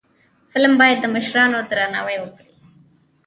[0.53, 2.47] فلم باید د مشرانو درناوی وکړي